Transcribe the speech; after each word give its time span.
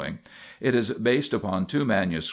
it 0.59 0.73
is 0.75 0.89
based 0.93 1.31
upon 1.33 1.65
two 1.67 1.85
MSS. 1.85 2.19